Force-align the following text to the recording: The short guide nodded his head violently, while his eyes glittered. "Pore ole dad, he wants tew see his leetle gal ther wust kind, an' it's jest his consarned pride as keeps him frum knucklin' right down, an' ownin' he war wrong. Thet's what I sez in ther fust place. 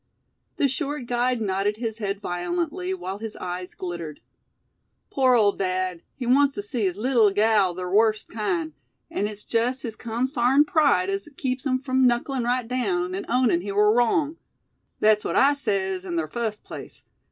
The 0.57 0.67
short 0.67 1.05
guide 1.05 1.39
nodded 1.41 1.77
his 1.77 1.99
head 1.99 2.19
violently, 2.21 2.91
while 2.91 3.19
his 3.19 3.35
eyes 3.35 3.75
glittered. 3.75 4.19
"Pore 5.11 5.35
ole 5.35 5.51
dad, 5.51 6.01
he 6.15 6.25
wants 6.25 6.55
tew 6.55 6.63
see 6.63 6.85
his 6.85 6.97
leetle 6.97 7.29
gal 7.29 7.75
ther 7.75 7.87
wust 7.87 8.27
kind, 8.27 8.73
an' 9.11 9.27
it's 9.27 9.43
jest 9.45 9.83
his 9.83 9.95
consarned 9.95 10.65
pride 10.65 11.11
as 11.11 11.29
keeps 11.37 11.67
him 11.67 11.77
frum 11.77 12.07
knucklin' 12.07 12.43
right 12.43 12.67
down, 12.67 13.13
an' 13.13 13.27
ownin' 13.29 13.61
he 13.61 13.71
war 13.71 13.93
wrong. 13.95 14.37
Thet's 14.99 15.23
what 15.23 15.35
I 15.35 15.53
sez 15.53 16.03
in 16.03 16.17
ther 16.17 16.27
fust 16.27 16.63
place. 16.63 17.03